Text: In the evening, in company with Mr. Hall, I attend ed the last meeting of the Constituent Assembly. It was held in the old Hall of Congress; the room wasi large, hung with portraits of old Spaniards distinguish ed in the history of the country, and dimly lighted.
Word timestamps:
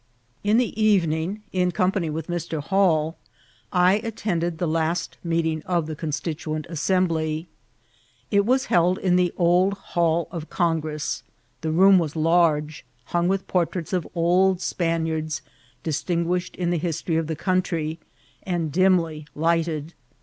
In 0.43 0.57
the 0.57 0.83
evening, 0.83 1.43
in 1.51 1.71
company 1.71 2.09
with 2.09 2.25
Mr. 2.25 2.59
Hall, 2.59 3.17
I 3.71 3.97
attend 4.03 4.43
ed 4.43 4.57
the 4.57 4.67
last 4.67 5.17
meeting 5.23 5.61
of 5.67 5.85
the 5.85 5.95
Constituent 5.95 6.65
Assembly. 6.71 7.47
It 8.31 8.43
was 8.43 8.65
held 8.65 8.97
in 8.97 9.15
the 9.15 9.31
old 9.37 9.73
Hall 9.73 10.27
of 10.31 10.49
Congress; 10.49 11.21
the 11.61 11.69
room 11.71 11.99
wasi 11.99 12.15
large, 12.15 12.83
hung 13.13 13.27
with 13.27 13.47
portraits 13.47 13.93
of 13.93 14.07
old 14.15 14.59
Spaniards 14.59 15.43
distinguish 15.83 16.49
ed 16.51 16.59
in 16.59 16.71
the 16.71 16.79
history 16.79 17.17
of 17.17 17.27
the 17.27 17.35
country, 17.35 17.99
and 18.41 18.71
dimly 18.71 19.27
lighted. 19.35 19.93